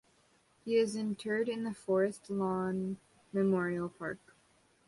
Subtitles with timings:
[0.65, 2.97] He is interred in the Forest Lawn
[3.31, 4.33] Memorial Park.